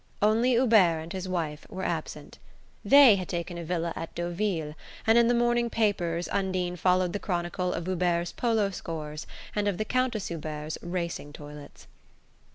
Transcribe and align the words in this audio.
Only 0.19 0.53
Hubert 0.53 0.97
and 1.01 1.13
his 1.13 1.29
wife 1.29 1.67
were 1.69 1.83
absent. 1.85 2.39
They 2.83 3.17
had 3.17 3.29
taken 3.29 3.59
a 3.59 3.63
villa 3.63 3.93
at 3.95 4.15
Deauville, 4.15 4.73
and 5.05 5.15
in 5.15 5.27
the 5.27 5.35
morning 5.35 5.69
papers 5.69 6.27
Undine 6.31 6.75
followed 6.75 7.13
the 7.13 7.19
chronicle 7.19 7.71
of 7.71 7.85
Hubert's 7.85 8.31
polo 8.31 8.71
scores 8.71 9.27
and 9.55 9.67
of 9.67 9.77
the 9.77 9.85
Countess 9.85 10.29
Hubert's 10.29 10.79
racing 10.81 11.33
toilets. 11.33 11.85